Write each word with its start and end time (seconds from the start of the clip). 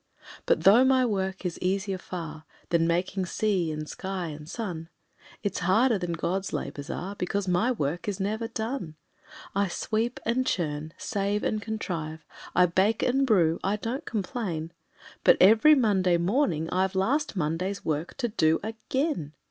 But 0.47 0.63
though 0.63 0.83
my 0.83 1.05
work 1.05 1.45
is 1.45 1.59
easier 1.59 1.99
far 1.99 2.45
Than 2.69 2.87
making 2.87 3.27
sky 3.27 3.45
and 3.69 3.87
sea 3.87 4.01
and 4.31 4.49
sun, 4.49 4.89
It's 5.43 5.59
harder 5.59 5.99
than 5.99 6.13
God's 6.13 6.51
labours 6.51 6.89
are, 6.89 7.15
Because 7.15 7.47
my 7.47 7.71
work 7.71 8.07
is 8.07 8.19
never 8.19 8.47
done. 8.47 8.95
I 9.53 9.67
sweep 9.67 10.19
and 10.25 10.43
churn, 10.43 10.91
save 10.97 11.43
and 11.43 11.61
contrive, 11.61 12.25
I 12.55 12.65
bake 12.65 13.03
and 13.03 13.27
brew, 13.27 13.59
I 13.63 13.75
don't 13.75 14.05
complain, 14.05 14.73
But 15.23 15.37
every 15.39 15.75
Monday 15.75 16.17
morning 16.17 16.67
I've 16.71 16.95
Last 16.95 17.35
Monday's 17.35 17.85
work 17.85 18.17
to 18.17 18.27
do 18.27 18.59
again. 18.63 19.33